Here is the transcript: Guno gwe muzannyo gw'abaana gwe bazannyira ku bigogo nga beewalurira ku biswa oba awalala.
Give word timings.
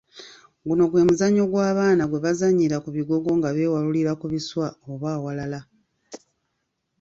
Guno 0.67 0.83
gwe 0.87 1.05
muzannyo 1.07 1.43
gw'abaana 1.51 2.03
gwe 2.07 2.19
bazannyira 2.25 2.77
ku 2.83 2.89
bigogo 2.97 3.29
nga 3.37 3.49
beewalurira 3.55 4.11
ku 4.19 4.25
biswa 4.33 4.67
oba 4.91 5.07
awalala. 5.17 5.59